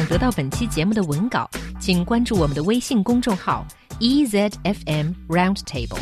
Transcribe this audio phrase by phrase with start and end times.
[0.00, 3.66] 想得到本期节目的文稿，请关注我们的微信公众号
[4.00, 6.00] EZFM Roundtable。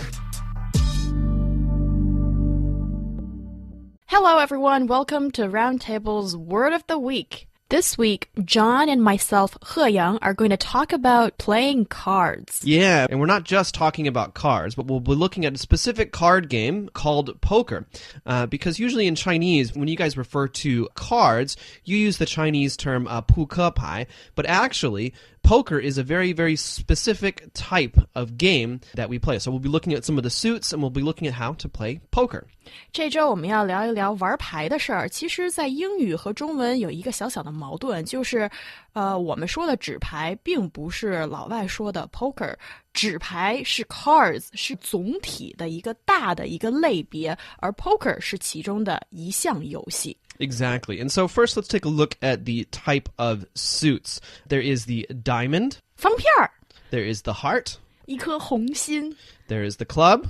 [4.06, 4.86] Hello, everyone.
[4.86, 7.48] Welcome to Roundtable's Word of the Week.
[7.69, 12.61] This week, John and myself, He Yang, are going to talk about playing cards.
[12.63, 16.11] Yeah, and we're not just talking about cards, but we'll be looking at a specific
[16.11, 17.85] card game called poker.
[18.25, 22.75] Uh, because usually in Chinese, when you guys refer to cards, you use the Chinese
[22.75, 28.36] term uh, pu ke pai, but actually, poker is a very, very specific type of
[28.38, 29.38] game that we play.
[29.38, 31.54] So we'll be looking at some of the suits and we'll be looking at how
[31.54, 32.44] to play poker.
[32.92, 35.06] 这周我们要聊一聊玩牌的事儿。
[35.08, 38.50] 其实，在英语和中文有一个小小的矛盾，就是，
[38.94, 42.54] 呃，我们说的纸牌并不是老外说的 poker，
[42.92, 50.16] 纸牌是 cards，是总体的一个大的一个类别，而 poker 是其中的一项游戏。
[50.38, 51.00] Exactly.
[51.00, 54.18] And so first let's take a look at the type of suits.
[54.48, 56.50] There is the diamond, 方片儿，
[56.90, 57.74] there is the heart,
[58.06, 59.16] 一颗红心，
[59.48, 60.24] there is the club,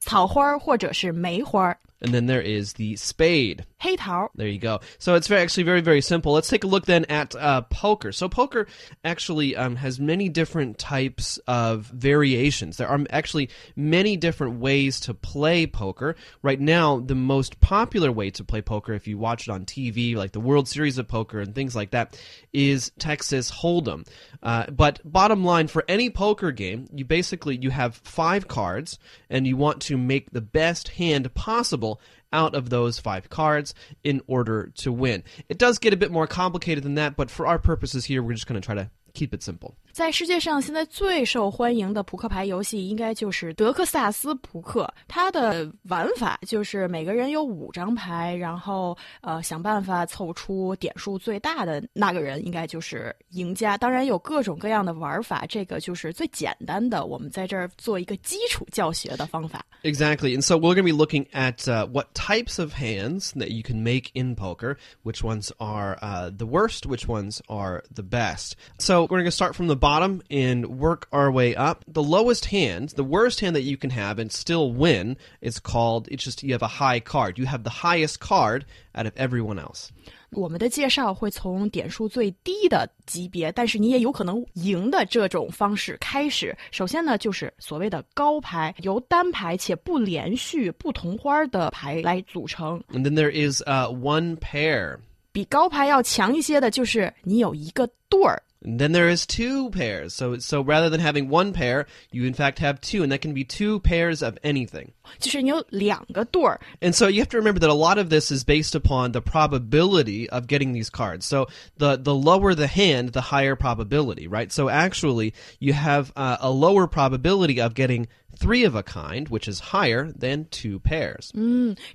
[0.00, 3.65] 草花儿或者是梅花儿， And then there is the spade.
[3.77, 4.29] Hey 黑桃。
[4.35, 4.81] There you go.
[4.99, 6.33] So it's very, actually very, very simple.
[6.33, 8.11] Let's take a look then at uh, poker.
[8.11, 8.67] So poker
[9.03, 12.77] actually um, has many different types of variations.
[12.77, 16.15] There are actually many different ways to play poker.
[16.41, 20.15] Right now, the most popular way to play poker, if you watch it on TV,
[20.15, 22.19] like the World Series of Poker and things like that,
[22.53, 24.05] is Texas Hold'em.
[24.43, 29.47] Uh, but bottom line, for any poker game, you basically you have five cards, and
[29.47, 31.88] you want to make the best hand possible
[32.31, 33.73] out of those five cards
[34.03, 35.23] in order to win.
[35.47, 38.33] It does get a bit more complicated than that, but for our purposes here, we're
[38.33, 39.75] just going to try to keep it simple.
[39.92, 44.92] 在世界上现在最受欢迎的扑克牌游戏，应该就是德克萨斯扑克。
[45.06, 53.78] 它的玩法就是每个人有五张牌，然后呃想办法凑出点数最大的那个人，应该就是赢家。
[53.78, 57.06] 当然有各种各样的玩法，这个就是最简单的。
[57.06, 59.64] 我们在这儿做一个基础教学的方法。
[59.84, 60.34] Exactly.
[60.34, 63.62] And so we're going to be looking at uh, what types of hands that you
[63.62, 68.54] can make in poker, which ones are uh, the worst, which ones are the best.
[68.80, 71.84] So we're going to start from the bottom and work our way up.
[71.86, 76.08] The lowest hand, the worst hand that you can have and still win is called,
[76.08, 77.38] it's just you have a high card.
[77.38, 78.64] You have the highest card
[78.94, 79.90] out of everyone else.
[80.30, 86.56] 我们的介绍会从点数最低的级别，但是你也有可能赢的这种方式开始。
[86.72, 92.82] 首先呢，就是所谓的高牌，由单牌且不连续、不同花的牌来组成。
[92.92, 94.98] And then there is uh, one pair.
[95.30, 98.42] 比高牌要强一些的，就是你有一个对儿。
[98.66, 100.14] And then there is two pairs.
[100.14, 103.34] So so rather than having one pair, you in fact have two, and that can
[103.34, 104.92] be two pairs of anything.
[105.18, 109.12] 就是你有两个对儿， And so you have to remember that a lot of this is based upon
[109.12, 111.26] the probability of getting these cards.
[111.26, 114.50] So the the lower the hand, the higher probability, right?
[114.50, 119.46] So actually, you have uh, a lower probability of getting three of a kind, which
[119.46, 121.30] is higher than two pairs.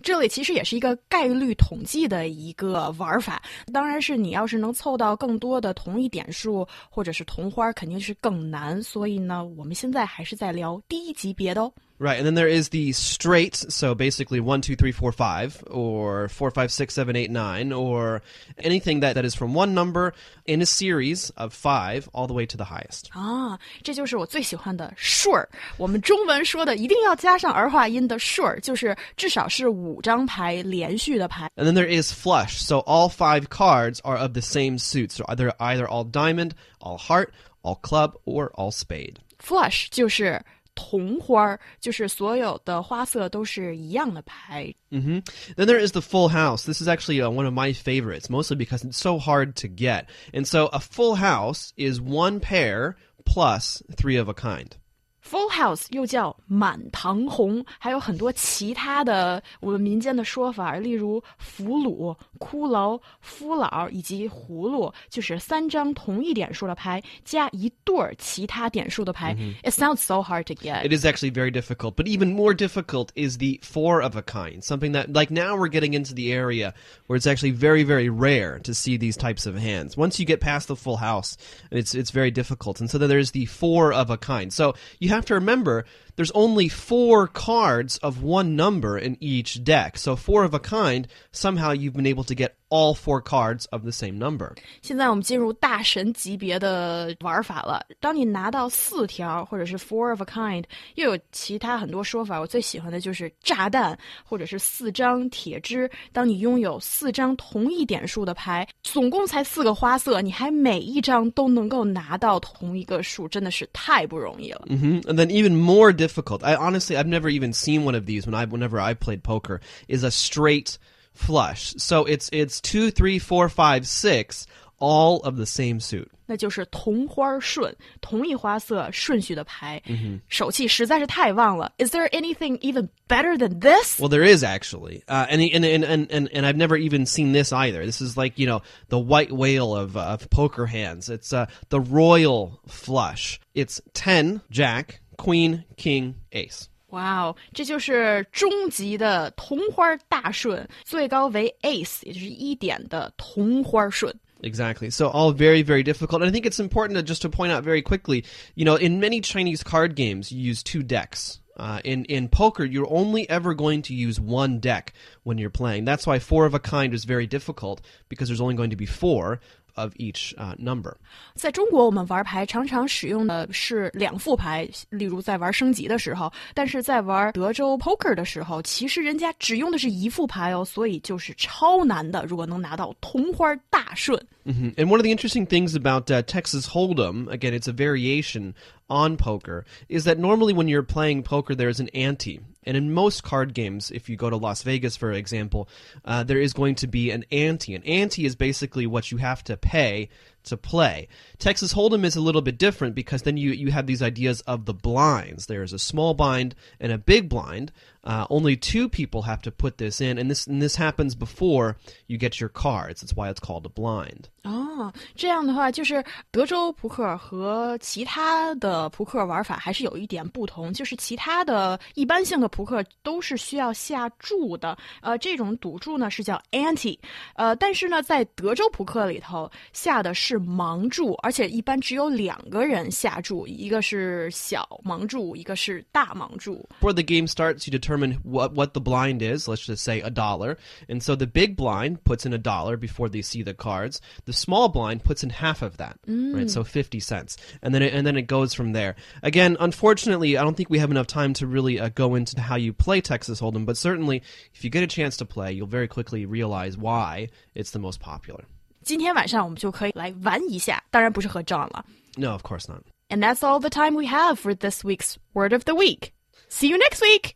[0.04, 3.42] 这里其实也是一个概率统计的一个玩法。
[3.74, 6.53] 当然是你要是能凑到更多的同一点数
[6.90, 8.82] 或者是同花，肯定是更难。
[8.82, 11.72] 所以呢，我们现在还是在聊低级别的哦。
[12.02, 16.30] Right, and then there is the straight, so basically one, two, three, four, five, or
[16.30, 18.22] four, five, six, seven, eight, nine, or
[18.64, 20.14] anything that, that is from one number
[20.46, 23.10] in a series of five all the way to the highest.
[23.12, 25.50] 啊，这就是我最喜欢的顺儿。
[25.76, 31.52] 我们中文说的一定要加上儿化音的顺儿，就是至少是五张牌连续的牌。
[31.58, 35.26] And then there is flush, so all five cards are of the same suit, so
[35.28, 36.10] either either all
[36.44, 37.30] diamond, all heart,
[37.64, 39.20] all club, or all spade.
[39.40, 40.44] Flush 就是
[40.76, 44.74] 同花儿，就是所有的花色都是一样的牌。
[44.92, 45.22] hmm
[45.56, 46.64] Then there is the full house.
[46.66, 50.06] This is actually uh, one of my favorites, mostly because it's so hard to get.
[50.34, 52.96] And so a full house is one pair
[53.26, 54.76] plus three of a kind.
[55.24, 69.36] Full House 又叫满堂红，还有很多其他的我们民间的说法，例如俘虏、骷髅、夫老以及葫芦，就是三张同一点数的牌加一对儿其他点数的牌。
[69.62, 70.88] It sounds so hard to get.
[70.88, 74.64] It is actually very difficult, but even more difficult is the four of a kind.
[74.64, 76.74] Something that, like now we're getting into the area
[77.08, 79.98] where it's actually very, very rare to see these types of hands.
[79.98, 81.38] Once you get past the full house,
[81.70, 82.80] it's, it's very difficult.
[82.80, 84.52] And so then there's the four of a kind.
[84.52, 85.85] So you have to remember
[86.17, 89.99] there's only four cards of one number in each deck.
[89.99, 93.82] So four of a kind, somehow you've been able to get all four cards of
[93.82, 94.54] the same number.
[94.82, 97.84] 现在我们进入大神级别的玩法了。
[98.00, 100.64] 当你拿到四条或者是 four of a kind，
[100.96, 102.40] 又有其他很多说法。
[102.40, 105.90] 我最喜欢的就是炸弹，或者是四张铁枝。
[106.12, 114.68] 当你拥有四张同一点数的牌，总共才四个花色，你还每一张都能够拿到同一个数，真的是太不容易了。
[114.70, 116.44] hmm And then even more difficult.
[116.44, 119.60] I honestly, I've never even seen one of these when I, whenever I played poker,
[119.88, 120.78] is a straight
[121.14, 121.74] flush.
[121.78, 124.46] So it's it's two, three, four, five, six,
[124.80, 126.10] all of the same suit.
[126.26, 129.82] 那就是同花顺，同一花色顺序的牌，
[130.28, 131.72] 手气实在是太旺了。
[131.80, 134.00] Is there anything even better than this？
[134.00, 137.32] Well, there is actually, uh, and, and and and and and I've never even seen
[137.32, 137.84] this either.
[137.84, 141.10] This is like you know the white whale of uh, of poker hands.
[141.10, 143.40] It's uh, the royal flush.
[143.56, 146.70] It's ten, jack, queen, king, ace.
[146.94, 154.14] 哇哦，这就是终极的同花大顺，最高为 ace，也就是一点的同花顺。
[154.42, 154.90] Exactly.
[154.90, 156.22] So all very, very difficult.
[156.22, 158.24] And I think it's important to just to point out very quickly,
[158.56, 161.40] you know, in many Chinese card games, you use two decks.
[161.58, 164.94] Uh, in in poker, you're only ever going to use one deck
[165.24, 165.84] when you're playing.
[165.84, 168.86] That's why four of a kind is very difficult because there's only going to be
[168.86, 169.42] four
[169.76, 170.96] of each uh, number.
[171.36, 182.26] 在中国，我们玩牌常常使用的是两副牌，例如在玩升级的时候；但是在玩德州 poker 的时候，其实人家只用的是一副牌哦，所以就是超难的。
[182.26, 188.54] 如果能拿到同花大顺， hmm And one of the interesting things about uh, Texas Hold'em, again, it's a variation
[188.88, 192.42] on poker, is that normally when you're playing poker, there's an ante.
[192.65, 195.69] And in most card games, if you go to Las Vegas, for example,
[196.05, 197.75] uh, there is going to be an ante.
[197.75, 200.09] An ante is basically what you have to pay
[200.45, 201.09] to play.
[201.39, 204.67] Texas Hold'em is a little bit different because then you, you have these ideas of
[204.67, 205.47] the blinds.
[205.47, 207.73] There's a small blind and a big blind.
[208.04, 211.76] Uh, only two people have to put this in, and this and this happens before
[212.08, 213.02] you get your cards.
[213.02, 214.30] That's why it's called a blind.
[214.44, 216.02] 哦，这样的话，就是
[216.32, 226.98] 德州扑克和其他的扑克玩法还是有一点不同，就是其他的一般性的扑克都是需要下注的，呃，这种赌注呢是叫 ante，
[227.36, 236.66] 呃，但是呢，在德州扑克里头下的是盲注，而且一般只有两个人下注，一个是小盲注，一个是大盲注。
[236.80, 237.93] Before the game starts, you determine
[238.24, 239.48] what what the blind is.
[239.48, 240.58] Let's just say a dollar,
[240.88, 244.02] and so the big blind puts in a dollar before they see the cards.
[244.26, 246.50] The small blind puts in half of that, right?
[246.50, 248.96] So fifty cents, and then it, and then it goes from there.
[249.24, 252.56] Again, unfortunately, I don't think we have enough time to really uh, go into how
[252.56, 254.22] you play Texas Hold'em, but certainly,
[254.54, 258.00] if you get a chance to play, you'll very quickly realize why it's the most
[258.00, 258.46] popular.
[258.82, 261.86] 今天晚上我们就可以来玩一下，当然不是和 John 了。
[262.18, 262.84] No, of course not.
[263.10, 266.14] And that's all the time we have for this week's Word of the Week.
[266.48, 267.36] See you next week!